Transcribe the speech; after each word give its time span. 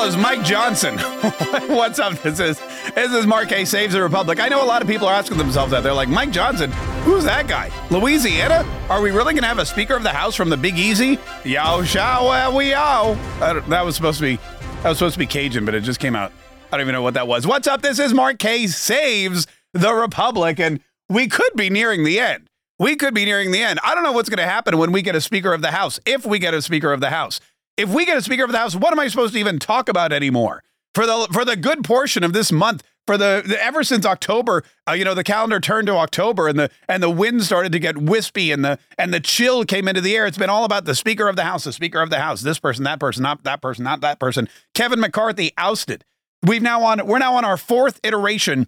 well 0.00 0.18
Mike 0.18 0.42
Johnson. 0.42 0.98
What's 1.68 1.98
up? 1.98 2.14
This 2.22 2.40
is 2.40 2.58
this 2.94 3.12
is 3.12 3.26
Mark 3.26 3.50
Kaye 3.50 3.66
Saves 3.66 3.92
the 3.92 4.02
Republic. 4.02 4.40
I 4.40 4.48
know 4.48 4.64
a 4.64 4.66
lot 4.66 4.80
of 4.80 4.88
people 4.88 5.06
are 5.06 5.14
asking 5.14 5.36
themselves 5.36 5.72
that. 5.72 5.82
They're 5.82 5.92
like, 5.92 6.08
Mike 6.08 6.30
Johnson, 6.30 6.72
who's 7.02 7.24
that 7.24 7.46
guy? 7.48 7.70
Louisiana? 7.90 8.66
Are 8.88 9.02
we 9.02 9.10
really 9.10 9.34
going 9.34 9.42
to 9.42 9.48
have 9.48 9.58
a 9.58 9.66
Speaker 9.66 9.94
of 9.94 10.02
the 10.02 10.10
House 10.10 10.34
from 10.34 10.48
the 10.48 10.56
Big 10.56 10.78
Easy? 10.78 11.18
Yow, 11.44 11.82
shall 11.82 12.28
well, 12.28 12.56
we 12.56 12.70
yow. 12.70 13.14
That 13.40 13.84
was 13.84 13.94
supposed 13.94 14.18
to 14.20 14.24
be 14.24 14.36
that 14.82 14.88
was 14.88 14.98
supposed 14.98 15.14
to 15.14 15.18
be 15.18 15.26
Cajun, 15.26 15.66
but 15.66 15.74
it 15.74 15.82
just 15.82 16.00
came 16.00 16.16
out. 16.16 16.32
I 16.72 16.78
don't 16.78 16.82
even 16.82 16.94
know 16.94 17.02
what 17.02 17.14
that 17.14 17.28
was. 17.28 17.46
What's 17.46 17.68
up? 17.68 17.82
This 17.82 17.98
is 17.98 18.14
Mark 18.14 18.38
Kaye 18.38 18.68
Saves 18.68 19.46
the 19.74 19.92
Republic, 19.92 20.58
and 20.58 20.80
we 21.10 21.28
could 21.28 21.52
be 21.56 21.68
nearing 21.68 22.04
the 22.04 22.18
end. 22.18 22.48
We 22.78 22.96
could 22.96 23.12
be 23.12 23.26
nearing 23.26 23.50
the 23.50 23.62
end. 23.62 23.78
I 23.84 23.94
don't 23.94 24.04
know 24.04 24.12
what's 24.12 24.30
going 24.30 24.38
to 24.38 24.50
happen 24.50 24.78
when 24.78 24.92
we 24.92 25.02
get 25.02 25.14
a 25.14 25.20
Speaker 25.20 25.52
of 25.52 25.60
the 25.60 25.72
House, 25.72 26.00
if 26.06 26.24
we 26.24 26.38
get 26.38 26.54
a 26.54 26.62
Speaker 26.62 26.94
of 26.94 27.00
the 27.00 27.10
House. 27.10 27.38
If 27.80 27.88
we 27.88 28.04
get 28.04 28.18
a 28.18 28.22
Speaker 28.22 28.44
of 28.44 28.52
the 28.52 28.58
House, 28.58 28.76
what 28.76 28.92
am 28.92 29.00
I 29.00 29.08
supposed 29.08 29.32
to 29.32 29.40
even 29.40 29.58
talk 29.58 29.88
about 29.88 30.12
anymore? 30.12 30.62
For 30.94 31.06
the 31.06 31.28
for 31.32 31.46
the 31.46 31.56
good 31.56 31.82
portion 31.82 32.22
of 32.22 32.34
this 32.34 32.52
month, 32.52 32.82
for 33.06 33.16
the, 33.16 33.42
the 33.46 33.62
ever 33.62 33.82
since 33.82 34.04
October, 34.04 34.64
uh, 34.86 34.92
you 34.92 35.04
know, 35.04 35.14
the 35.14 35.24
calendar 35.24 35.60
turned 35.60 35.86
to 35.86 35.94
October, 35.94 36.46
and 36.46 36.58
the 36.58 36.70
and 36.88 37.02
the 37.02 37.08
wind 37.08 37.42
started 37.42 37.72
to 37.72 37.78
get 37.78 37.96
wispy, 37.96 38.52
and 38.52 38.62
the 38.62 38.78
and 38.98 39.14
the 39.14 39.20
chill 39.20 39.64
came 39.64 39.88
into 39.88 40.02
the 40.02 40.14
air. 40.14 40.26
It's 40.26 40.36
been 40.36 40.50
all 40.50 40.66
about 40.66 40.84
the 40.84 40.94
Speaker 40.94 41.26
of 41.26 41.36
the 41.36 41.44
House, 41.44 41.64
the 41.64 41.72
Speaker 41.72 42.02
of 42.02 42.10
the 42.10 42.18
House, 42.18 42.42
this 42.42 42.58
person, 42.58 42.84
that 42.84 43.00
person, 43.00 43.22
not 43.22 43.44
that 43.44 43.62
person, 43.62 43.84
not 43.84 44.02
that 44.02 44.20
person. 44.20 44.46
Kevin 44.74 45.00
McCarthy 45.00 45.52
ousted. 45.56 46.04
We've 46.42 46.62
now 46.62 46.82
on 46.82 47.06
we're 47.06 47.18
now 47.18 47.34
on 47.36 47.46
our 47.46 47.56
fourth 47.56 47.98
iteration 48.04 48.66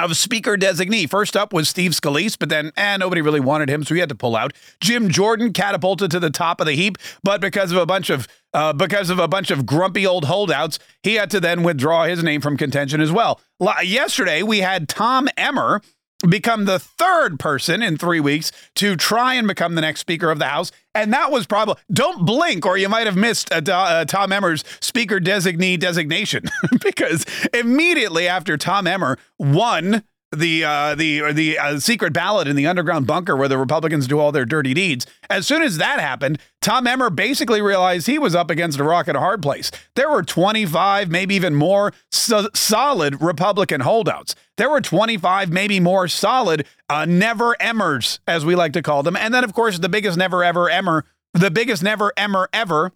of 0.00 0.16
speaker 0.16 0.56
designee. 0.56 1.08
First 1.08 1.36
up 1.36 1.52
was 1.52 1.68
Steve 1.68 1.92
Scalise, 1.92 2.38
but 2.38 2.48
then 2.48 2.72
eh, 2.76 2.96
nobody 2.96 3.20
really 3.20 3.40
wanted 3.40 3.68
him, 3.68 3.84
so 3.84 3.94
he 3.94 4.00
had 4.00 4.08
to 4.08 4.14
pull 4.14 4.36
out. 4.36 4.52
Jim 4.80 5.08
Jordan 5.08 5.52
catapulted 5.52 6.10
to 6.10 6.20
the 6.20 6.30
top 6.30 6.60
of 6.60 6.66
the 6.66 6.74
heap, 6.74 6.96
but 7.22 7.40
because 7.40 7.72
of 7.72 7.78
a 7.78 7.86
bunch 7.86 8.10
of 8.10 8.26
uh, 8.54 8.72
because 8.72 9.08
of 9.08 9.18
a 9.18 9.28
bunch 9.28 9.50
of 9.50 9.64
grumpy 9.64 10.06
old 10.06 10.26
holdouts, 10.26 10.78
he 11.02 11.14
had 11.14 11.30
to 11.30 11.40
then 11.40 11.62
withdraw 11.62 12.04
his 12.04 12.22
name 12.22 12.40
from 12.40 12.56
contention 12.56 13.00
as 13.00 13.10
well. 13.10 13.40
Yesterday 13.82 14.42
we 14.42 14.58
had 14.58 14.88
Tom 14.88 15.28
Emmer 15.36 15.80
become 16.28 16.64
the 16.64 16.78
third 16.78 17.38
person 17.38 17.82
in 17.82 17.96
three 17.96 18.20
weeks 18.20 18.52
to 18.76 18.96
try 18.96 19.34
and 19.34 19.46
become 19.46 19.74
the 19.74 19.80
next 19.80 20.00
Speaker 20.00 20.30
of 20.30 20.38
the 20.38 20.46
House. 20.46 20.72
And 20.94 21.12
that 21.12 21.30
was 21.30 21.46
probably, 21.46 21.76
don't 21.92 22.24
blink 22.26 22.66
or 22.66 22.76
you 22.76 22.88
might 22.88 23.06
have 23.06 23.16
missed 23.16 23.52
uh, 23.52 23.62
uh, 23.70 24.04
Tom 24.04 24.32
Emmer's 24.32 24.64
Speaker 24.80 25.18
designee 25.18 25.78
designation 25.78 26.44
because 26.82 27.24
immediately 27.52 28.28
after 28.28 28.56
Tom 28.56 28.86
Emmer 28.86 29.18
won 29.38 30.02
the 30.34 30.64
uh, 30.64 30.94
the 30.94 31.32
the 31.32 31.58
uh, 31.58 31.78
secret 31.78 32.12
ballot 32.12 32.48
in 32.48 32.56
the 32.56 32.66
underground 32.66 33.06
bunker 33.06 33.36
where 33.36 33.48
the 33.48 33.58
Republicans 33.58 34.06
do 34.06 34.18
all 34.18 34.32
their 34.32 34.44
dirty 34.44 34.72
deeds. 34.74 35.06
As 35.28 35.46
soon 35.46 35.62
as 35.62 35.76
that 35.76 36.00
happened, 36.00 36.38
Tom 36.60 36.86
Emmer 36.86 37.10
basically 37.10 37.60
realized 37.60 38.06
he 38.06 38.18
was 38.18 38.34
up 38.34 38.50
against 38.50 38.78
a 38.78 38.84
rock 38.84 39.08
and 39.08 39.16
a 39.16 39.20
hard 39.20 39.42
place. 39.42 39.70
There 39.94 40.10
were 40.10 40.22
25, 40.22 41.10
maybe 41.10 41.34
even 41.34 41.54
more 41.54 41.92
so- 42.10 42.48
solid 42.54 43.20
Republican 43.20 43.82
holdouts. 43.82 44.34
There 44.56 44.70
were 44.70 44.80
25, 44.80 45.50
maybe 45.50 45.80
more 45.80 46.08
solid 46.08 46.66
uh, 46.88 47.04
never 47.04 47.54
Emmers, 47.60 48.18
as 48.26 48.44
we 48.44 48.54
like 48.54 48.72
to 48.72 48.82
call 48.82 49.02
them. 49.02 49.16
And 49.16 49.34
then, 49.34 49.44
of 49.44 49.52
course, 49.52 49.78
the 49.78 49.88
biggest 49.88 50.16
never 50.16 50.42
ever 50.42 50.70
Emmer, 50.70 51.04
the 51.34 51.50
biggest 51.50 51.82
never 51.82 52.12
Emmer 52.16 52.48
ever, 52.52 52.92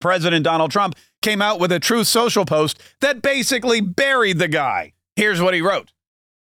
President 0.00 0.44
Donald 0.44 0.70
Trump 0.70 0.94
came 1.22 1.40
out 1.40 1.58
with 1.58 1.72
a 1.72 1.80
Truth 1.80 2.06
Social 2.06 2.44
post 2.44 2.80
that 3.00 3.22
basically 3.22 3.80
buried 3.80 4.38
the 4.38 4.48
guy. 4.48 4.92
Here's 5.16 5.40
what 5.40 5.54
he 5.54 5.62
wrote. 5.62 5.90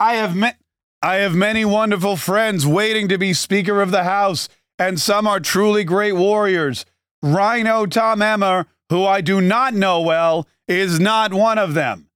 I 0.00 0.14
have 0.14 0.34
met 0.34 0.58
I 1.02 1.16
have 1.16 1.34
many 1.34 1.66
wonderful 1.66 2.16
friends 2.16 2.66
waiting 2.66 3.08
to 3.08 3.18
be 3.18 3.34
Speaker 3.34 3.82
of 3.82 3.90
the 3.90 4.04
House, 4.04 4.48
and 4.78 4.98
some 4.98 5.26
are 5.26 5.38
truly 5.38 5.84
great 5.84 6.14
warriors. 6.14 6.86
Rhino 7.22 7.84
Tom 7.84 8.22
Emmer, 8.22 8.66
who 8.88 9.04
I 9.04 9.20
do 9.20 9.42
not 9.42 9.74
know 9.74 10.00
well, 10.00 10.48
is 10.66 10.98
not 10.98 11.34
one 11.34 11.58
of 11.58 11.74
them. 11.74 12.08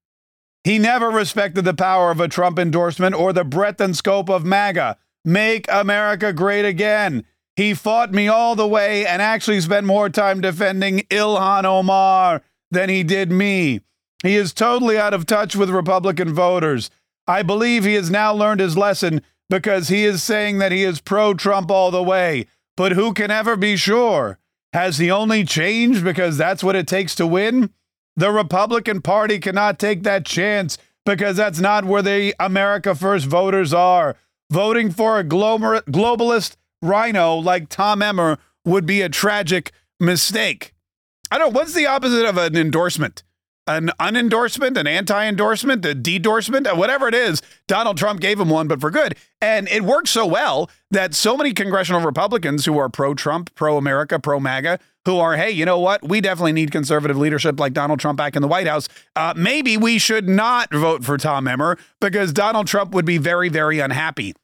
He 0.65 0.79
never 0.79 1.11
respected 1.11 1.67
the 1.67 1.75
power 1.75 2.11
of 2.11 2.19
a 2.19 2.29
Trump 2.29 2.59
endorsement 2.59 3.15
or 3.15 3.33
the 3.33 3.45
breadth 3.45 3.81
and 3.81 3.95
scope 3.95 4.31
of 4.31 4.45
MAGA. 4.45 4.97
Make 5.25 5.67
America 5.69 6.33
great 6.33 6.65
again. 6.65 7.27
He 7.57 7.75
fought 7.75 8.13
me 8.13 8.29
all 8.29 8.57
the 8.57 8.67
way 8.67 9.07
and 9.07 9.21
actually 9.21 9.61
spent 9.61 9.87
more 9.87 10.09
time 10.09 10.41
defending 10.41 11.01
Ilhan 11.11 11.65
Omar 11.65 12.43
than 12.71 12.89
he 12.89 13.03
did 13.03 13.31
me. 13.31 13.81
He 14.23 14.37
is 14.37 14.53
totally 14.53 14.99
out 14.99 15.15
of 15.15 15.27
touch 15.27 15.55
with 15.55 15.71
Republican 15.71 16.33
voters. 16.33 16.91
I 17.29 17.43
believe 17.43 17.85
he 17.85 17.95
has 17.95 18.11
now 18.11 18.33
learned 18.33 18.61
his 18.61 18.77
lesson 18.77 19.21
because 19.51 19.89
he 19.89 20.05
is 20.05 20.23
saying 20.23 20.59
that 20.59 20.73
he 20.73 20.83
is 20.83 21.01
pro 21.01 21.35
Trump 21.35 21.71
all 21.71 21.91
the 21.91 22.03
way. 22.03 22.47
But 22.75 22.93
who 22.93 23.13
can 23.13 23.31
ever 23.31 23.55
be 23.55 23.77
sure? 23.77 24.39
Has 24.73 24.99
he 24.99 25.11
only 25.11 25.45
changed 25.45 26.03
because 26.03 26.39
that's 26.39 26.65
what 26.65 26.77
it 26.77 26.87
takes 26.87 27.15
to 27.17 27.27
win? 27.27 27.71
The 28.17 28.31
Republican 28.31 29.03
Party 29.03 29.39
cannot 29.39 29.79
take 29.79 30.03
that 30.03 30.25
chance 30.25 30.79
because 31.05 31.37
that's 31.37 31.61
not 31.61 31.85
where 31.85 32.03
the 32.03 32.35
America 32.41 32.95
First 32.95 33.27
voters 33.27 33.73
are. 33.75 34.17
Voting 34.51 34.91
for 34.91 35.19
a 35.19 35.25
globalist 35.25 36.57
rhino 36.81 37.35
like 37.37 37.69
Tom 37.69 38.03
Emmer 38.03 38.39
would 38.65 38.87
be 38.87 39.03
a 39.03 39.09
tragic 39.09 39.73
mistake. 40.01 40.75
I 41.31 41.39
don't 41.39 41.53
what's 41.53 41.75
the 41.75 41.87
opposite 41.87 42.25
of 42.25 42.39
an 42.39 42.57
endorsement? 42.57 43.23
An 43.69 43.91
unendorsement, 44.01 44.77
an 44.77 44.87
anti-endorsement, 44.87 45.85
a 45.85 45.95
de-dorsement, 45.95 46.67
uh, 46.67 46.75
whatever 46.75 47.07
it 47.07 47.15
is. 47.15 47.43
Donald 47.69 47.99
Trump 47.99 48.21
gave 48.21 48.41
him 48.41 48.49
one, 48.49 48.67
but 48.67 48.81
for 48.81 48.91
good. 48.91 49.15
And 49.41 49.69
it 49.69 49.85
worked 49.85 50.09
so 50.09 50.27
well 50.27 50.71
that 50.91 51.15
so 51.15 51.37
many 51.37 51.53
congressional 51.53 52.01
Republicans 52.01 52.65
who 52.65 52.79
are 52.79 52.89
pro-Trump, 52.89 53.55
pro-America, 53.55 54.19
pro-MAGA, 54.19 54.81
who 55.05 55.19
are, 55.19 55.37
hey, 55.37 55.51
you 55.51 55.65
know 55.65 55.79
what? 55.79 56.07
We 56.07 56.21
definitely 56.21 56.53
need 56.53 56.73
conservative 56.73 57.17
leadership 57.17 57.61
like 57.61 57.73
Donald 57.73 58.01
Trump 58.01 58.17
back 58.17 58.35
in 58.35 58.43
the 58.43 58.49
White 58.49 58.67
House. 58.67 58.89
Uh, 59.15 59.35
maybe 59.37 59.77
we 59.77 59.99
should 59.99 60.29
not 60.29 60.73
vote 60.73 61.05
for 61.05 61.17
Tom 61.17 61.47
Emmer 61.47 61.79
because 62.01 62.33
Donald 62.33 62.67
Trump 62.67 62.93
would 62.93 63.05
be 63.05 63.19
very, 63.19 63.49
very 63.49 63.79
unhappy. 63.81 64.35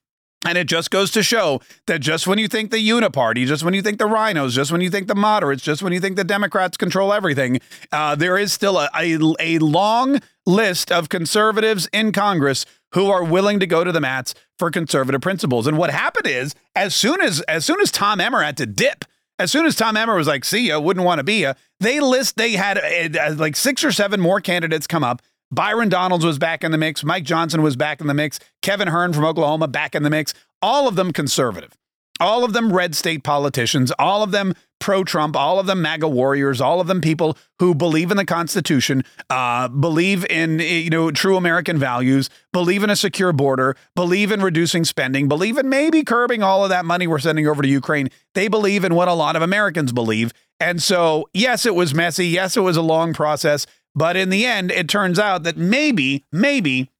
And 0.44 0.58
it 0.58 0.66
just 0.66 0.90
goes 0.90 1.10
to 1.12 1.22
show 1.22 1.60
that 1.86 2.00
just 2.00 2.26
when 2.26 2.38
you 2.38 2.48
think 2.48 2.70
the 2.70 2.88
Uniparty, 2.88 3.46
just 3.46 3.64
when 3.64 3.72
you 3.72 3.80
think 3.80 3.98
the 3.98 4.06
rhinos, 4.06 4.54
just 4.54 4.70
when 4.70 4.82
you 4.82 4.90
think 4.90 5.08
the 5.08 5.14
moderates, 5.14 5.62
just 5.62 5.82
when 5.82 5.92
you 5.92 6.00
think 6.00 6.16
the 6.16 6.24
Democrats 6.24 6.76
control 6.76 7.12
everything, 7.12 7.60
uh, 7.92 8.14
there 8.14 8.36
is 8.36 8.52
still 8.52 8.78
a, 8.78 8.90
a, 8.94 9.18
a 9.40 9.58
long 9.58 10.20
list 10.46 10.92
of 10.92 11.08
conservatives 11.08 11.88
in 11.92 12.12
Congress 12.12 12.66
who 12.92 13.10
are 13.10 13.24
willing 13.24 13.58
to 13.58 13.66
go 13.66 13.84
to 13.84 13.90
the 13.90 14.00
mats 14.00 14.34
for 14.58 14.70
conservative 14.70 15.20
principles. 15.20 15.66
And 15.66 15.78
what 15.78 15.90
happened 15.90 16.26
is, 16.26 16.54
as 16.76 16.94
soon 16.94 17.20
as 17.20 17.40
as 17.42 17.64
soon 17.64 17.80
as 17.80 17.90
Tom 17.90 18.20
Emmer 18.20 18.42
had 18.42 18.56
to 18.58 18.66
dip, 18.66 19.04
as 19.38 19.50
soon 19.50 19.66
as 19.66 19.74
Tom 19.74 19.96
Emmer 19.96 20.14
was 20.14 20.28
like, 20.28 20.44
"See 20.44 20.68
ya," 20.68 20.78
wouldn't 20.78 21.04
want 21.04 21.18
to 21.18 21.24
be 21.24 21.42
ya, 21.42 21.54
they 21.80 22.00
list 22.00 22.36
they 22.36 22.52
had 22.52 22.78
uh, 23.16 23.34
like 23.36 23.56
six 23.56 23.82
or 23.82 23.90
seven 23.90 24.20
more 24.20 24.40
candidates 24.40 24.86
come 24.86 25.02
up 25.02 25.22
Byron 25.50 25.88
Donalds 25.88 26.24
was 26.24 26.38
back 26.38 26.64
in 26.64 26.72
the 26.72 26.78
mix. 26.78 27.04
Mike 27.04 27.24
Johnson 27.24 27.62
was 27.62 27.76
back 27.76 28.00
in 28.00 28.06
the 28.06 28.14
mix. 28.14 28.40
Kevin 28.62 28.88
Hern 28.88 29.12
from 29.12 29.24
Oklahoma 29.24 29.68
back 29.68 29.94
in 29.94 30.02
the 30.02 30.10
mix. 30.10 30.34
All 30.60 30.88
of 30.88 30.96
them 30.96 31.12
conservative. 31.12 31.72
All 32.20 32.44
of 32.44 32.52
them 32.52 32.72
red 32.72 32.94
state 32.94 33.24
politicians. 33.24 33.92
All 33.98 34.22
of 34.22 34.30
them 34.30 34.54
pro 34.80 35.02
Trump. 35.02 35.36
All 35.36 35.58
of 35.58 35.66
them 35.66 35.82
MAGA 35.82 36.08
warriors. 36.08 36.60
All 36.60 36.80
of 36.80 36.86
them 36.86 37.00
people 37.00 37.36
who 37.58 37.74
believe 37.74 38.10
in 38.10 38.16
the 38.16 38.24
Constitution, 38.24 39.02
uh, 39.30 39.68
believe 39.68 40.24
in 40.26 40.58
you 40.60 40.90
know 40.90 41.10
true 41.10 41.36
American 41.36 41.78
values, 41.78 42.30
believe 42.52 42.84
in 42.84 42.90
a 42.90 42.96
secure 42.96 43.32
border, 43.32 43.76
believe 43.96 44.30
in 44.30 44.42
reducing 44.42 44.84
spending, 44.84 45.26
believe 45.26 45.58
in 45.58 45.68
maybe 45.68 46.04
curbing 46.04 46.42
all 46.42 46.62
of 46.62 46.70
that 46.70 46.84
money 46.84 47.06
we're 47.06 47.18
sending 47.18 47.48
over 47.48 47.62
to 47.62 47.68
Ukraine. 47.68 48.10
They 48.34 48.48
believe 48.48 48.84
in 48.84 48.94
what 48.94 49.08
a 49.08 49.14
lot 49.14 49.36
of 49.36 49.42
Americans 49.42 49.92
believe. 49.92 50.32
And 50.60 50.82
so, 50.82 51.28
yes, 51.34 51.66
it 51.66 51.74
was 51.74 51.94
messy. 51.94 52.26
Yes, 52.28 52.56
it 52.56 52.60
was 52.60 52.76
a 52.76 52.82
long 52.82 53.12
process. 53.12 53.66
But 53.94 54.16
in 54.16 54.28
the 54.28 54.44
end, 54.44 54.70
it 54.70 54.88
turns 54.88 55.18
out 55.18 55.44
that 55.44 55.56
maybe, 55.56 56.24
maybe, 56.32 56.90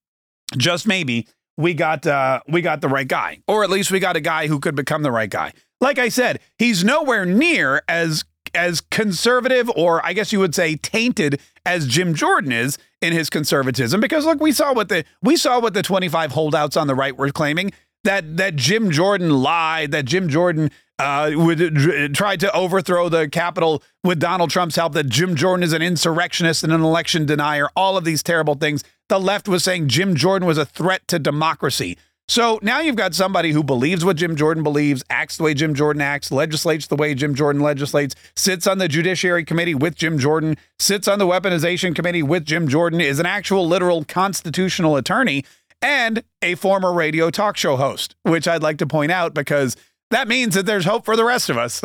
just 0.57 0.87
maybe, 0.87 1.27
we 1.57 1.75
got 1.75 2.07
uh, 2.07 2.41
we 2.49 2.63
got 2.63 2.81
the 2.81 2.89
right 2.89 3.07
guy, 3.07 3.39
or 3.47 3.63
at 3.63 3.71
least 3.71 3.91
we 3.91 4.01
got 4.01 4.17
a 4.17 4.21
guy 4.21 4.47
who 4.49 4.59
could 4.59 4.75
become 4.75 5.03
the 5.03 5.13
right 5.13 5.31
guy. 5.31 5.53
Like 5.81 5.99
I 5.99 6.09
said, 6.09 6.41
he's 6.59 6.85
nowhere 6.85 7.25
near 7.25 7.83
as 7.89 8.25
as 8.55 8.81
conservative, 8.81 9.71
or 9.71 10.05
I 10.05 10.13
guess 10.13 10.33
you 10.33 10.41
would 10.41 10.55
say 10.55 10.77
tainted, 10.77 11.41
as 11.65 11.87
Jim 11.87 12.15
Jordan 12.15 12.53
is 12.53 12.79
in 13.01 13.13
his 13.13 13.31
conservatism. 13.31 14.01
Because 14.01 14.25
look, 14.25 14.41
we 14.41 14.53
saw 14.53 14.73
what 14.73 14.89
the 14.89 15.05
we 15.23 15.37
saw 15.37 15.61
what 15.61 15.75
the 15.75 15.83
25 15.83 16.33
holdouts 16.33 16.77
on 16.77 16.87
the 16.87 16.95
right 16.95 17.17
were 17.17 17.31
claiming 17.31 17.73
that 18.05 18.37
that 18.37 18.57
Jim 18.57 18.91
Jordan 18.91 19.31
lied, 19.31 19.91
that 19.93 20.05
Jim 20.05 20.29
Jordan 20.29 20.71
uh, 20.99 21.33
would 21.35 22.15
try 22.15 22.37
to 22.37 22.53
overthrow 22.53 23.09
the 23.09 23.29
Capitol 23.29 23.83
with 24.03 24.21
Donald 24.21 24.51
Trump's 24.51 24.77
help, 24.77 24.93
that 24.93 25.09
Jim 25.09 25.35
Jordan 25.35 25.65
is 25.65 25.73
an 25.73 25.83
insurrectionist 25.83 26.63
and 26.63 26.73
an 26.73 26.83
election 26.83 27.27
denier, 27.27 27.69
all 27.75 27.97
of 27.97 28.05
these 28.05 28.23
terrible 28.23 28.55
things. 28.55 28.85
The 29.09 29.19
left 29.19 29.49
was 29.49 29.65
saying 29.65 29.89
Jim 29.89 30.15
Jordan 30.15 30.47
was 30.47 30.59
a 30.59 30.65
threat 30.65 31.07
to 31.09 31.19
democracy. 31.19 31.99
So 32.27 32.59
now 32.63 32.81
you've 32.81 32.97
got 32.97 33.15
somebody 33.15 33.53
who 33.53 33.63
believes 33.63 34.03
what 34.03 34.17
Jim 34.17 34.35
Jordan 34.35 34.63
believes, 34.63 35.05
acts 35.11 35.37
the 35.37 35.43
way 35.43 35.53
Jim 35.53 35.75
Jordan 35.75 36.01
acts, 36.01 36.33
legislates 36.33 36.87
the 36.87 36.97
way 36.97 37.15
Jim 37.15 37.35
Jordan 37.35 37.61
legislates, 37.61 38.15
sits 38.35 38.67
on 38.67 38.79
the 38.79 38.89
Judiciary 38.89 39.45
Committee 39.45 39.75
with 39.75 39.95
Jim 39.95 40.19
Jordan, 40.19 40.57
sits 40.79 41.07
on 41.07 41.19
the 41.19 41.27
Weaponization 41.27 41.95
Committee 41.95 42.23
with 42.23 42.47
Jim 42.47 42.67
Jordan, 42.67 43.01
is 43.01 43.19
an 43.19 43.27
actual 43.27 43.69
literal 43.69 44.05
constitutional 44.05 44.97
attorney, 44.97 45.45
and 45.83 46.25
a 46.41 46.55
former 46.55 46.95
radio 46.95 47.29
talk 47.29 47.59
show 47.59 47.77
host, 47.77 48.17
which 48.23 48.49
I'd 48.49 48.63
like 48.63 48.79
to 48.79 48.87
point 48.87 49.13
out 49.13 49.35
because 49.35 49.77
that 50.11 50.29
means 50.29 50.55
that 50.55 50.67
there's 50.67 50.85
hope 50.85 51.05
for 51.05 51.17
the 51.17 51.25
rest 51.25 51.51
of 51.51 51.59
us. 51.59 51.81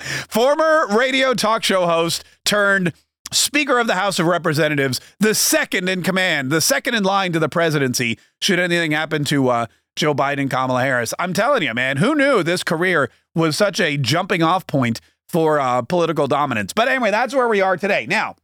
Former 0.28 0.86
radio 0.96 1.34
talk 1.34 1.62
show 1.62 1.86
host 1.86 2.24
turned 2.44 2.92
Speaker 3.32 3.78
of 3.78 3.86
the 3.86 3.94
House 3.94 4.18
of 4.18 4.26
Representatives, 4.26 5.00
the 5.18 5.34
second 5.34 5.88
in 5.88 6.02
command, 6.02 6.50
the 6.50 6.60
second 6.60 6.94
in 6.94 7.02
line 7.02 7.32
to 7.32 7.38
the 7.38 7.48
presidency, 7.48 8.18
should 8.40 8.58
anything 8.60 8.92
happen 8.92 9.24
to 9.24 9.48
uh, 9.48 9.66
Joe 9.96 10.14
Biden, 10.14 10.50
Kamala 10.50 10.82
Harris. 10.82 11.14
I'm 11.18 11.32
telling 11.32 11.62
you, 11.62 11.74
man, 11.74 11.98
who 11.98 12.14
knew 12.14 12.42
this 12.42 12.62
career 12.62 13.10
was 13.34 13.56
such 13.56 13.80
a 13.80 13.96
jumping 13.96 14.42
off 14.42 14.66
point 14.66 15.00
for 15.28 15.58
uh, 15.58 15.82
political 15.82 16.26
dominance? 16.26 16.72
But 16.72 16.88
anyway, 16.88 17.10
that's 17.10 17.34
where 17.34 17.48
we 17.48 17.60
are 17.60 17.76
today. 17.76 18.06
Now, 18.06 18.36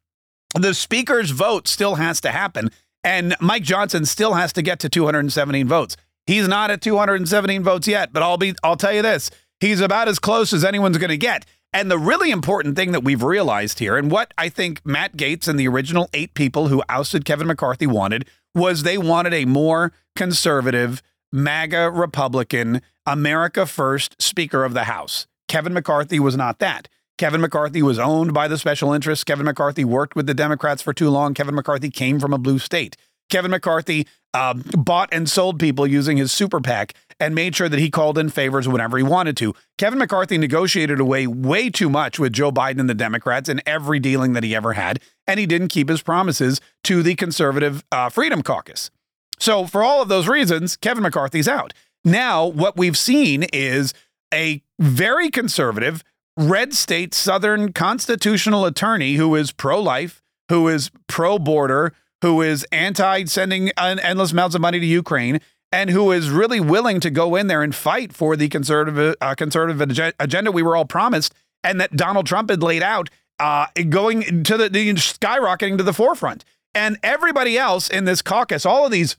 the 0.55 0.75
speaker's 0.75 1.31
vote 1.31 1.69
still 1.69 1.97
has 1.97 2.21
to 2.23 2.31
happen, 2.31 2.71
and 3.05 3.37
Mike 3.41 3.63
Johnson 3.63 4.05
still 4.07 4.35
has 4.35 4.53
to 4.55 4.63
get 4.63 4.81
to 4.81 4.89
217 4.89 5.67
votes. 5.69 5.97
He's 6.31 6.47
not 6.47 6.71
at 6.71 6.81
217 6.81 7.65
votes 7.65 7.89
yet, 7.89 8.13
but 8.13 8.23
I'll 8.23 8.37
be 8.37 8.55
I'll 8.63 8.77
tell 8.77 8.93
you 8.93 9.03
this, 9.03 9.33
he's 9.59 9.81
about 9.81 10.07
as 10.07 10.21
close 10.21 10.53
as 10.53 10.65
anyone's 10.65 10.97
going 10.97 11.11
to 11.11 11.17
get. 11.17 11.45
And 11.73 11.91
the 11.91 11.99
really 11.99 12.31
important 12.31 12.77
thing 12.77 12.93
that 12.93 13.03
we've 13.03 13.25
realized 13.25 13.81
here, 13.81 13.97
and 13.97 14.13
what 14.13 14.33
I 14.39 14.49
think 14.49 14.81
Matt 14.85 15.17
Gaetz 15.17 15.49
and 15.49 15.59
the 15.59 15.67
original 15.67 16.09
eight 16.15 16.35
people 16.35 16.69
who 16.69 16.85
ousted 16.89 17.25
Kevin 17.25 17.49
McCarthy 17.49 17.89
wanted, 17.89 18.29
was 18.55 18.85
they 18.85 18.97
wanted 18.97 19.35
a 19.35 19.45
more 19.45 19.91
conservative, 20.15 21.03
MAGA 21.33 21.91
Republican, 21.91 22.81
America 23.05 23.67
First 23.67 24.23
Speaker 24.23 24.63
of 24.63 24.73
the 24.73 24.85
House. 24.85 25.27
Kevin 25.49 25.73
McCarthy 25.73 26.21
was 26.21 26.37
not 26.37 26.61
that. 26.61 26.87
Kevin 27.19 27.41
McCarthy 27.41 27.83
was 27.83 27.99
owned 27.99 28.33
by 28.33 28.47
the 28.47 28.57
special 28.57 28.93
interests. 28.93 29.25
Kevin 29.25 29.47
McCarthy 29.47 29.85
worked 29.85 30.15
with 30.15 30.29
the 30.29 30.35
Democrats 30.35 30.81
for 30.81 30.93
too 30.93 31.11
long. 31.11 31.35
Kevin 31.35 31.57
McCarthy 31.57 31.91
came 31.91 32.21
from 32.21 32.33
a 32.33 32.39
blue 32.39 32.61
state. 32.61 32.97
Kevin 33.31 33.51
McCarthy 33.51 34.07
um, 34.35 34.65
bought 34.77 35.09
and 35.13 35.29
sold 35.29 35.59
people 35.59 35.87
using 35.87 36.17
his 36.17 36.33
super 36.33 36.61
PAC 36.61 36.95
and 37.19 37.35
made 37.35 37.55
sure 37.55 37.69
that 37.69 37.79
he 37.79 37.91
called 37.91 38.17
in 38.17 38.31
favors 38.31 38.67
whenever 38.67 38.97
he 38.97 39.03
wanted 39.03 39.37
to. 39.37 39.55
Kevin 39.77 39.99
McCarthy 39.99 40.39
negotiated 40.39 40.99
away 40.99 41.27
way 41.27 41.69
too 41.69 41.91
much 41.91 42.19
with 42.19 42.33
Joe 42.33 42.51
Biden 42.51 42.81
and 42.81 42.89
the 42.89 42.95
Democrats 42.95 43.49
in 43.49 43.61
every 43.67 44.01
dealing 44.01 44.33
that 44.33 44.43
he 44.43 44.55
ever 44.55 44.73
had, 44.73 45.01
and 45.27 45.39
he 45.39 45.47
didn't 45.47 45.69
keep 45.69 45.89
his 45.89 46.03
promises 46.03 46.61
to 46.85 47.03
the 47.03 47.15
conservative 47.15 47.85
uh, 47.93 48.09
Freedom 48.09 48.43
Caucus. 48.43 48.91
So, 49.39 49.67
for 49.67 49.83
all 49.83 50.03
of 50.03 50.09
those 50.09 50.29
reasons, 50.29 50.77
Kevin 50.77 51.03
McCarthy's 51.03 51.49
out. 51.49 51.73
Now, 52.05 52.47
what 52.47 52.77
we've 52.77 52.97
seen 52.97 53.45
is 53.53 53.93
a 54.33 54.63
very 54.79 55.31
conservative, 55.31 56.03
red 56.37 56.73
state 56.73 57.15
Southern 57.15 57.73
constitutional 57.73 58.65
attorney 58.65 59.15
who 59.15 59.35
is 59.35 59.53
pro 59.53 59.81
life, 59.81 60.23
who 60.49 60.69
is 60.69 60.91
pro 61.07 61.39
border, 61.39 61.93
who 62.23 62.43
is 62.43 62.67
anti 62.73 63.25
sending 63.25 63.71
endless 63.79 64.33
amounts 64.33 64.55
of 64.55 64.61
money 64.61 64.81
to 64.81 64.87
Ukraine, 64.87 65.41
and 65.73 65.91
who 65.91 66.13
is 66.13 66.31
really 66.31 66.61
willing 66.61 67.01
to 67.01 67.11
go 67.11 67.37
in 67.37 67.47
there 67.47 67.63
and 67.63 67.75
fight 67.75 68.13
for 68.13 68.37
the 68.37 68.49
conservative 68.49 69.17
uh, 69.21 69.35
conservative 69.35 70.15
agenda 70.19 70.53
we 70.53 70.63
were 70.63 70.77
all 70.77 70.85
promised, 70.85 71.35
and 71.63 71.81
that 71.81 71.97
Donald 71.97 72.27
Trump 72.27 72.51
had 72.51 72.63
laid 72.63 72.83
out, 72.83 73.09
uh, 73.39 73.67
going 73.89 74.45
to 74.45 74.57
the, 74.57 74.69
the 74.69 74.93
skyrocketing 74.95 75.79
to 75.79 75.85
the 75.85 75.93
forefront. 75.93 76.45
And 76.75 76.99
everybody 77.03 77.59
else 77.59 77.89
in 77.89 78.05
this 78.05 78.23
caucus, 78.23 78.65
all 78.65 78.87
of 78.87 78.93
these 78.93 79.17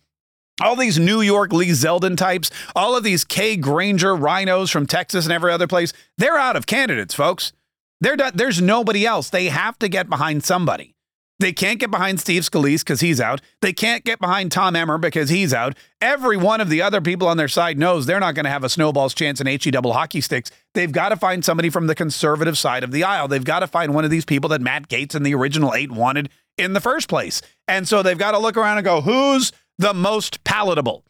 all 0.61 0.75
these 0.75 0.99
New 0.99 1.21
York 1.21 1.51
Lee 1.51 1.69
Zeldin 1.69 2.15
types, 2.15 2.51
all 2.75 2.95
of 2.95 3.03
these 3.03 3.23
Kay 3.23 3.57
Granger 3.57 4.15
rhinos 4.15 4.69
from 4.69 4.85
Texas 4.85 5.25
and 5.25 5.33
every 5.33 5.51
other 5.51 5.65
place, 5.65 5.91
they're 6.17 6.37
out 6.37 6.55
of 6.55 6.67
candidates, 6.67 7.15
folks. 7.15 7.51
They're 7.99 8.15
done, 8.15 8.33
there's 8.35 8.61
nobody 8.61 9.05
else. 9.05 9.29
They 9.29 9.45
have 9.45 9.79
to 9.79 9.87
get 9.87 10.09
behind 10.09 10.43
somebody. 10.43 10.95
They 11.41 11.53
can't 11.53 11.79
get 11.79 11.89
behind 11.89 12.19
Steve 12.19 12.43
Scalise 12.43 12.81
because 12.81 13.01
he's 13.01 13.19
out. 13.19 13.41
They 13.61 13.73
can't 13.73 14.05
get 14.05 14.19
behind 14.19 14.51
Tom 14.51 14.75
Emmer 14.75 14.99
because 14.99 15.29
he's 15.29 15.55
out. 15.55 15.75
Every 15.99 16.37
one 16.37 16.61
of 16.61 16.69
the 16.69 16.83
other 16.83 17.01
people 17.01 17.27
on 17.27 17.37
their 17.37 17.47
side 17.47 17.79
knows 17.79 18.05
they're 18.05 18.19
not 18.19 18.35
going 18.35 18.43
to 18.43 18.51
have 18.51 18.63
a 18.63 18.69
snowball's 18.69 19.15
chance 19.15 19.41
in 19.41 19.47
HE 19.47 19.71
double 19.71 19.93
hockey 19.93 20.21
sticks. 20.21 20.51
They've 20.75 20.91
got 20.91 21.09
to 21.09 21.15
find 21.15 21.43
somebody 21.43 21.71
from 21.71 21.87
the 21.87 21.95
conservative 21.95 22.59
side 22.59 22.83
of 22.83 22.91
the 22.91 23.03
aisle. 23.03 23.27
They've 23.27 23.43
got 23.43 23.61
to 23.61 23.67
find 23.67 23.95
one 23.95 24.05
of 24.05 24.11
these 24.11 24.23
people 24.23 24.49
that 24.49 24.61
Matt 24.61 24.87
Gaetz 24.87 25.15
and 25.15 25.25
the 25.25 25.33
original 25.33 25.73
eight 25.73 25.91
wanted 25.91 26.29
in 26.59 26.73
the 26.73 26.79
first 26.79 27.09
place. 27.09 27.41
And 27.67 27.87
so 27.87 28.03
they've 28.03 28.15
got 28.15 28.33
to 28.33 28.37
look 28.37 28.55
around 28.55 28.77
and 28.77 28.85
go, 28.85 29.01
who's 29.01 29.51
the 29.79 29.95
most 29.95 30.43
palatable? 30.43 31.03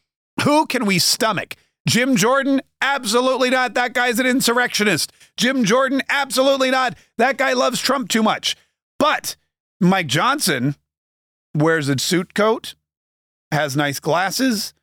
Who 0.44 0.64
can 0.64 0.86
we 0.86 0.98
stomach? 0.98 1.56
Jim 1.86 2.16
Jordan? 2.16 2.62
Absolutely 2.80 3.50
not. 3.50 3.74
That 3.74 3.92
guy's 3.92 4.18
an 4.18 4.26
insurrectionist. 4.26 5.12
Jim 5.36 5.64
Jordan? 5.64 6.00
Absolutely 6.08 6.70
not. 6.70 6.96
That 7.18 7.36
guy 7.36 7.52
loves 7.52 7.80
Trump 7.80 8.08
too 8.08 8.22
much. 8.22 8.56
But 8.98 9.36
Mike 9.82 10.06
Johnson 10.06 10.76
wears 11.56 11.88
a 11.88 11.98
suit 11.98 12.34
coat, 12.34 12.76
has 13.50 13.76
nice 13.76 13.98
glasses, 13.98 14.74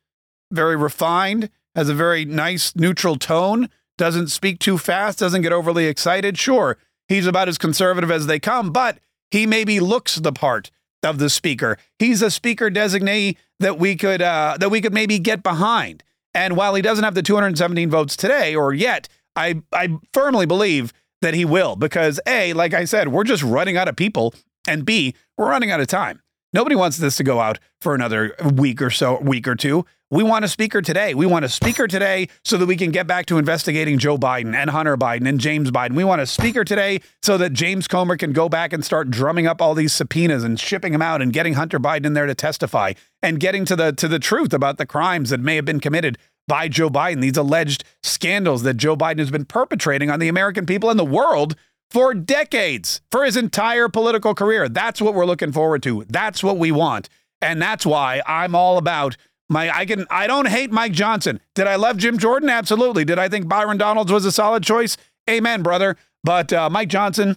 very 0.52 0.76
refined, 0.76 1.48
has 1.74 1.88
a 1.88 1.94
very 1.94 2.26
nice 2.26 2.76
neutral 2.76 3.16
tone, 3.16 3.70
doesn't 3.96 4.28
speak 4.28 4.58
too 4.58 4.76
fast, 4.76 5.18
doesn't 5.18 5.40
get 5.40 5.54
overly 5.54 5.86
excited. 5.86 6.36
Sure, 6.36 6.76
he's 7.08 7.26
about 7.26 7.48
as 7.48 7.56
conservative 7.56 8.10
as 8.10 8.26
they 8.26 8.38
come, 8.38 8.72
but 8.72 8.98
he 9.30 9.46
maybe 9.46 9.80
looks 9.80 10.16
the 10.16 10.32
part 10.32 10.70
of 11.02 11.18
the 11.18 11.30
speaker. 11.30 11.78
He's 11.98 12.20
a 12.20 12.30
speaker 12.30 12.70
designee 12.70 13.38
that 13.58 13.78
we 13.78 13.96
could 13.96 14.20
uh, 14.20 14.58
that 14.60 14.70
we 14.70 14.82
could 14.82 14.92
maybe 14.92 15.18
get 15.18 15.42
behind. 15.42 16.04
And 16.34 16.58
while 16.58 16.74
he 16.74 16.82
doesn't 16.82 17.04
have 17.04 17.14
the 17.14 17.22
217 17.22 17.88
votes 17.88 18.16
today 18.16 18.54
or 18.54 18.74
yet, 18.74 19.08
I 19.34 19.62
I 19.72 19.98
firmly 20.12 20.44
believe 20.44 20.92
that 21.22 21.32
he 21.32 21.46
will 21.46 21.74
because 21.74 22.20
a 22.26 22.52
like 22.52 22.74
I 22.74 22.84
said, 22.84 23.08
we're 23.08 23.24
just 23.24 23.42
running 23.42 23.78
out 23.78 23.88
of 23.88 23.96
people, 23.96 24.34
and 24.66 24.84
b 24.84 25.14
we're 25.36 25.48
running 25.48 25.70
out 25.70 25.80
of 25.80 25.86
time. 25.86 26.20
Nobody 26.52 26.74
wants 26.74 26.96
this 26.96 27.16
to 27.16 27.24
go 27.24 27.40
out 27.40 27.58
for 27.80 27.94
another 27.94 28.34
week 28.54 28.82
or 28.82 28.90
so, 28.90 29.20
week 29.20 29.46
or 29.46 29.54
two. 29.54 29.86
We 30.12 30.24
want 30.24 30.44
a 30.44 30.48
speaker 30.48 30.82
today. 30.82 31.14
We 31.14 31.24
want 31.24 31.44
a 31.44 31.48
speaker 31.48 31.86
today 31.86 32.26
so 32.44 32.56
that 32.56 32.66
we 32.66 32.76
can 32.76 32.90
get 32.90 33.06
back 33.06 33.26
to 33.26 33.38
investigating 33.38 33.98
Joe 34.00 34.18
Biden 34.18 34.56
and 34.56 34.68
Hunter 34.68 34.96
Biden 34.96 35.28
and 35.28 35.38
James 35.38 35.70
Biden. 35.70 35.94
We 35.94 36.02
want 36.02 36.20
a 36.20 36.26
speaker 36.26 36.64
today 36.64 37.00
so 37.22 37.38
that 37.38 37.52
James 37.52 37.86
Comer 37.86 38.16
can 38.16 38.32
go 38.32 38.48
back 38.48 38.72
and 38.72 38.84
start 38.84 39.10
drumming 39.10 39.46
up 39.46 39.62
all 39.62 39.74
these 39.74 39.92
subpoenas 39.92 40.42
and 40.42 40.58
shipping 40.58 40.90
them 40.90 41.02
out 41.02 41.22
and 41.22 41.32
getting 41.32 41.54
Hunter 41.54 41.78
Biden 41.78 42.06
in 42.06 42.14
there 42.14 42.26
to 42.26 42.34
testify 42.34 42.94
and 43.22 43.38
getting 43.38 43.64
to 43.66 43.76
the 43.76 43.92
to 43.92 44.08
the 44.08 44.18
truth 44.18 44.52
about 44.52 44.78
the 44.78 44.86
crimes 44.86 45.30
that 45.30 45.38
may 45.38 45.54
have 45.54 45.64
been 45.64 45.78
committed 45.78 46.18
by 46.48 46.66
Joe 46.66 46.90
Biden, 46.90 47.20
these 47.20 47.36
alleged 47.36 47.84
scandals 48.02 48.64
that 48.64 48.74
Joe 48.74 48.96
Biden 48.96 49.20
has 49.20 49.30
been 49.30 49.44
perpetrating 49.44 50.10
on 50.10 50.18
the 50.18 50.26
American 50.26 50.66
people 50.66 50.90
and 50.90 50.98
the 50.98 51.04
world 51.04 51.54
for 51.90 52.14
decades, 52.14 53.00
for 53.10 53.24
his 53.24 53.36
entire 53.36 53.88
political 53.88 54.34
career. 54.34 54.68
That's 54.68 55.00
what 55.00 55.14
we're 55.14 55.26
looking 55.26 55.52
forward 55.52 55.82
to. 55.84 56.04
That's 56.08 56.42
what 56.42 56.56
we 56.56 56.72
want. 56.72 57.08
And 57.42 57.60
that's 57.60 57.84
why 57.84 58.22
I'm 58.26 58.54
all 58.54 58.78
about 58.78 59.16
my 59.48 59.76
I 59.76 59.84
can 59.84 60.06
I 60.10 60.26
don't 60.26 60.48
hate 60.48 60.70
Mike 60.70 60.92
Johnson. 60.92 61.40
Did 61.54 61.66
I 61.66 61.76
love 61.76 61.96
Jim 61.96 62.18
Jordan? 62.18 62.48
Absolutely. 62.48 63.04
Did 63.04 63.18
I 63.18 63.28
think 63.28 63.48
Byron 63.48 63.78
Donalds 63.78 64.12
was 64.12 64.24
a 64.24 64.32
solid 64.32 64.62
choice? 64.62 64.96
Amen, 65.28 65.62
brother. 65.62 65.96
But 66.22 66.52
uh, 66.52 66.70
Mike 66.70 66.88
Johnson, 66.88 67.36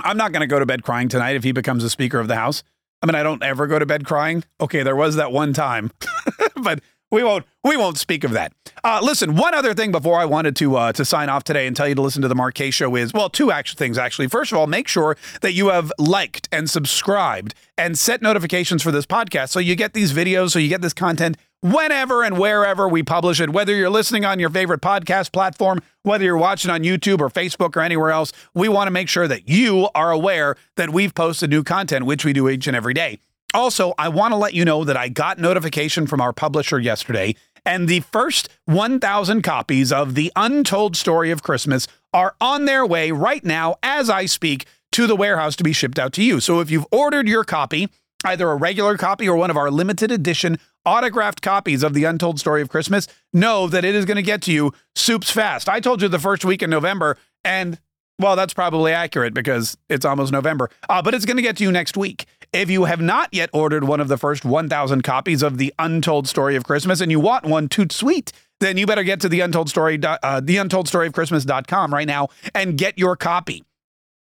I'm 0.00 0.16
not 0.16 0.32
going 0.32 0.40
to 0.40 0.46
go 0.46 0.58
to 0.58 0.66
bed 0.66 0.82
crying 0.82 1.08
tonight 1.08 1.36
if 1.36 1.44
he 1.44 1.52
becomes 1.52 1.82
the 1.82 1.90
Speaker 1.90 2.18
of 2.18 2.28
the 2.28 2.36
House. 2.36 2.62
I 3.02 3.06
mean, 3.06 3.16
I 3.16 3.22
don't 3.22 3.42
ever 3.42 3.66
go 3.66 3.78
to 3.78 3.86
bed 3.86 4.06
crying. 4.06 4.44
Okay, 4.60 4.84
there 4.84 4.94
was 4.94 5.16
that 5.16 5.32
one 5.32 5.52
time, 5.52 5.90
but 6.56 6.80
we 7.12 7.22
won't 7.22 7.44
we 7.62 7.76
won't 7.76 7.98
speak 7.98 8.24
of 8.24 8.32
that. 8.32 8.52
Uh, 8.82 8.98
listen, 9.00 9.36
one 9.36 9.54
other 9.54 9.74
thing 9.74 9.92
before 9.92 10.18
I 10.18 10.24
wanted 10.24 10.56
to 10.56 10.74
uh, 10.74 10.92
to 10.94 11.04
sign 11.04 11.28
off 11.28 11.44
today 11.44 11.68
and 11.68 11.76
tell 11.76 11.86
you 11.86 11.94
to 11.94 12.02
listen 12.02 12.22
to 12.22 12.28
the 12.28 12.34
Mark 12.34 12.54
Kaye 12.54 12.70
Show 12.70 12.96
is 12.96 13.12
well, 13.12 13.30
two 13.30 13.52
actual 13.52 13.76
things 13.76 13.98
actually. 13.98 14.26
First 14.26 14.50
of 14.50 14.58
all, 14.58 14.66
make 14.66 14.88
sure 14.88 15.16
that 15.42 15.52
you 15.52 15.68
have 15.68 15.92
liked 15.98 16.48
and 16.50 16.68
subscribed 16.68 17.54
and 17.78 17.96
set 17.96 18.22
notifications 18.22 18.82
for 18.82 18.90
this 18.90 19.06
podcast 19.06 19.50
so 19.50 19.60
you 19.60 19.76
get 19.76 19.92
these 19.92 20.12
videos, 20.12 20.50
so 20.50 20.58
you 20.58 20.68
get 20.68 20.80
this 20.80 20.94
content 20.94 21.36
whenever 21.60 22.24
and 22.24 22.38
wherever 22.38 22.88
we 22.88 23.02
publish 23.02 23.40
it. 23.40 23.50
Whether 23.50 23.76
you're 23.76 23.90
listening 23.90 24.24
on 24.24 24.40
your 24.40 24.50
favorite 24.50 24.80
podcast 24.80 25.32
platform, 25.32 25.80
whether 26.02 26.24
you're 26.24 26.38
watching 26.38 26.70
on 26.70 26.82
YouTube 26.82 27.20
or 27.20 27.28
Facebook 27.28 27.76
or 27.76 27.80
anywhere 27.80 28.10
else, 28.10 28.32
we 28.54 28.68
want 28.68 28.88
to 28.88 28.90
make 28.90 29.08
sure 29.08 29.28
that 29.28 29.48
you 29.48 29.88
are 29.94 30.10
aware 30.10 30.56
that 30.76 30.90
we've 30.90 31.14
posted 31.14 31.50
new 31.50 31.62
content, 31.62 32.06
which 32.06 32.24
we 32.24 32.32
do 32.32 32.48
each 32.48 32.66
and 32.66 32.76
every 32.76 32.94
day. 32.94 33.20
Also, 33.54 33.94
I 33.98 34.08
want 34.08 34.32
to 34.32 34.36
let 34.36 34.54
you 34.54 34.64
know 34.64 34.84
that 34.84 34.96
I 34.96 35.08
got 35.08 35.38
notification 35.38 36.06
from 36.06 36.20
our 36.20 36.32
publisher 36.32 36.78
yesterday, 36.78 37.34
and 37.66 37.88
the 37.88 38.00
first 38.00 38.48
1,000 38.64 39.42
copies 39.42 39.92
of 39.92 40.14
The 40.14 40.32
Untold 40.34 40.96
Story 40.96 41.30
of 41.30 41.42
Christmas 41.42 41.86
are 42.12 42.34
on 42.40 42.64
their 42.64 42.86
way 42.86 43.10
right 43.10 43.44
now 43.44 43.76
as 43.82 44.10
I 44.10 44.26
speak 44.26 44.66
to 44.92 45.06
the 45.06 45.16
warehouse 45.16 45.56
to 45.56 45.64
be 45.64 45.72
shipped 45.72 45.98
out 45.98 46.12
to 46.14 46.22
you. 46.22 46.40
So 46.40 46.60
if 46.60 46.70
you've 46.70 46.86
ordered 46.90 47.28
your 47.28 47.44
copy, 47.44 47.88
either 48.24 48.50
a 48.50 48.56
regular 48.56 48.96
copy 48.96 49.28
or 49.28 49.36
one 49.36 49.50
of 49.50 49.56
our 49.56 49.70
limited 49.70 50.10
edition 50.10 50.58
autographed 50.84 51.42
copies 51.42 51.82
of 51.82 51.94
The 51.94 52.04
Untold 52.04 52.40
Story 52.40 52.62
of 52.62 52.68
Christmas, 52.68 53.06
know 53.32 53.68
that 53.68 53.84
it 53.84 53.94
is 53.94 54.04
going 54.04 54.16
to 54.16 54.22
get 54.22 54.42
to 54.42 54.52
you 54.52 54.72
soups 54.94 55.30
fast. 55.30 55.68
I 55.68 55.80
told 55.80 56.02
you 56.02 56.08
the 56.08 56.18
first 56.18 56.44
week 56.44 56.62
in 56.62 56.70
November, 56.70 57.16
and 57.44 57.78
well, 58.18 58.36
that's 58.36 58.54
probably 58.54 58.92
accurate 58.92 59.34
because 59.34 59.76
it's 59.88 60.04
almost 60.04 60.32
November, 60.32 60.70
uh, 60.88 61.02
but 61.02 61.14
it's 61.14 61.24
going 61.24 61.36
to 61.36 61.42
get 61.42 61.56
to 61.58 61.64
you 61.64 61.72
next 61.72 61.96
week. 61.96 62.26
If 62.52 62.68
you 62.68 62.84
have 62.84 63.00
not 63.00 63.30
yet 63.32 63.48
ordered 63.54 63.84
one 63.84 63.98
of 63.98 64.08
the 64.08 64.18
first 64.18 64.44
1,000 64.44 65.00
copies 65.02 65.42
of 65.42 65.56
The 65.56 65.72
Untold 65.78 66.28
Story 66.28 66.54
of 66.54 66.64
Christmas 66.64 67.00
and 67.00 67.10
you 67.10 67.18
want 67.18 67.46
one 67.46 67.66
toot 67.66 67.92
sweet, 67.92 68.30
then 68.60 68.76
you 68.76 68.86
better 68.86 69.04
get 69.04 69.20
to 69.20 69.28
the 69.30 69.40
Untold 69.40 69.70
Story, 69.70 69.98
uh, 70.02 70.38
the 70.38 70.58
of 70.58 71.12
Christmas.com 71.14 71.94
right 71.94 72.06
now 72.06 72.28
and 72.54 72.76
get 72.76 72.98
your 72.98 73.16
copy. 73.16 73.64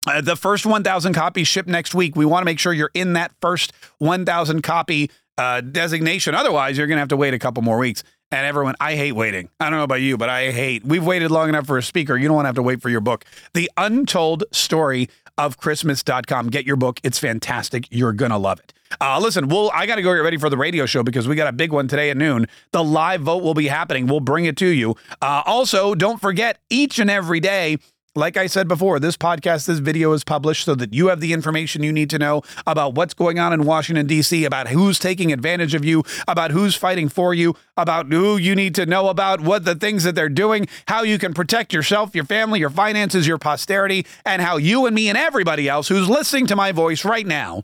Uh, 0.05 0.19
the 0.19 0.35
first 0.35 0.65
1,000 0.65 1.13
copies 1.13 1.47
ship 1.47 1.67
next 1.67 1.95
week. 1.95 2.17
We 2.17 2.25
want 2.25 2.41
to 2.41 2.45
make 2.45 2.59
sure 2.59 2.73
you're 2.73 2.91
in 2.93 3.13
that 3.13 3.31
first 3.41 3.71
1,000 3.99 4.61
copy 4.61 5.09
uh, 5.37 5.61
designation. 5.61 6.35
Otherwise, 6.35 6.77
you're 6.77 6.87
going 6.87 6.97
to 6.97 7.01
have 7.01 7.09
to 7.09 7.17
wait 7.17 7.33
a 7.33 7.39
couple 7.39 7.63
more 7.63 7.77
weeks. 7.77 8.03
And 8.29 8.45
everyone, 8.45 8.75
I 8.81 8.95
hate 8.95 9.13
waiting. 9.13 9.47
I 9.61 9.69
don't 9.69 9.79
know 9.79 9.83
about 9.83 10.01
you, 10.01 10.17
but 10.17 10.27
I 10.27 10.51
hate. 10.51 10.83
We've 10.83 11.05
waited 11.05 11.31
long 11.31 11.47
enough 11.47 11.65
for 11.65 11.77
a 11.77 11.83
speaker. 11.83 12.17
You 12.17 12.27
don't 12.27 12.35
want 12.35 12.43
to 12.43 12.49
have 12.49 12.55
to 12.55 12.63
wait 12.63 12.81
for 12.81 12.89
your 12.89 12.99
book. 12.99 13.23
The 13.53 13.71
Untold 13.77 14.43
Story 14.51 15.07
of 15.37 15.57
Christmas.com. 15.57 16.49
Get 16.49 16.65
your 16.65 16.75
book. 16.75 16.99
It's 17.03 17.19
fantastic. 17.19 17.87
You're 17.91 18.13
going 18.13 18.31
to 18.31 18.37
love 18.37 18.59
it. 18.59 18.73
Uh, 19.01 19.19
listen, 19.19 19.47
we'll, 19.49 19.69
I 19.71 19.85
got 19.85 19.95
to 19.95 20.01
go 20.01 20.13
get 20.13 20.21
ready 20.21 20.37
for 20.37 20.49
the 20.49 20.57
radio 20.57 20.85
show 20.85 21.03
because 21.03 21.27
we 21.27 21.35
got 21.35 21.47
a 21.47 21.51
big 21.51 21.71
one 21.71 21.87
today 21.87 22.09
at 22.09 22.17
noon. 22.17 22.47
The 22.71 22.83
live 22.83 23.21
vote 23.21 23.43
will 23.43 23.53
be 23.53 23.67
happening. 23.67 24.07
We'll 24.07 24.21
bring 24.21 24.45
it 24.45 24.57
to 24.57 24.67
you. 24.67 24.95
Uh, 25.21 25.43
also, 25.45 25.93
don't 25.93 26.21
forget 26.21 26.59
each 26.69 26.99
and 26.99 27.09
every 27.09 27.39
day, 27.39 27.77
like 28.17 28.35
I 28.35 28.47
said 28.47 28.67
before, 28.67 28.99
this 28.99 29.15
podcast, 29.15 29.67
this 29.67 29.77
video 29.79 30.11
is 30.13 30.23
published 30.23 30.65
so 30.65 30.73
that 30.75 30.93
you 30.93 31.07
have 31.07 31.21
the 31.21 31.33
information 31.33 31.83
you 31.83 31.93
need 31.93 32.09
to 32.09 32.17
know 32.17 32.41
about 32.65 32.95
what's 32.95 33.13
going 33.13 33.37
on 33.37 33.53
in 33.53 33.63
Washington, 33.63 34.07
D.C., 34.07 34.43
about 34.43 34.69
who's 34.69 34.97
taking 34.97 35.31
advantage 35.31 35.75
of 35.75 35.85
you, 35.85 36.03
about 36.27 36.51
who's 36.51 36.75
fighting 36.75 37.09
for 37.09 37.33
you, 37.33 37.55
about 37.77 38.07
who 38.07 38.37
you 38.37 38.55
need 38.55 38.73
to 38.75 38.85
know 38.85 39.09
about, 39.09 39.41
what 39.41 39.65
the 39.65 39.75
things 39.75 40.03
that 40.03 40.15
they're 40.15 40.29
doing, 40.29 40.67
how 40.87 41.03
you 41.03 41.19
can 41.19 41.33
protect 41.33 41.71
yourself, 41.73 42.15
your 42.15 42.25
family, 42.25 42.59
your 42.59 42.71
finances, 42.71 43.27
your 43.27 43.37
posterity, 43.37 44.05
and 44.25 44.41
how 44.41 44.57
you 44.57 44.87
and 44.87 44.95
me 44.95 45.09
and 45.09 45.17
everybody 45.17 45.69
else 45.69 45.87
who's 45.87 46.09
listening 46.09 46.47
to 46.47 46.55
my 46.55 46.71
voice 46.71 47.05
right 47.05 47.27
now 47.27 47.63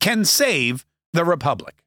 can 0.00 0.24
save 0.24 0.84
the 1.14 1.24
Republic. 1.24 1.83